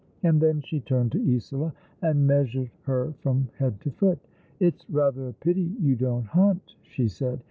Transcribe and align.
And 0.23 0.41
then 0.41 0.61
she 0.61 0.79
turned 0.79 1.11
to 1.11 1.23
Isola, 1.35 1.75
and 2.01 2.25
measured 2.25 2.71
her 2.85 3.13
from 3.21 3.49
head 3.59 3.79
to 3.81 3.91
foot." 3.91 4.17
It's 4.59 4.89
rather 4.89 5.27
a 5.27 5.33
pity 5.33 5.75
you 5.79 5.95
don't 5.95 6.25
hunt," 6.25 6.73
she 6.81 7.07
said. 7.07 7.39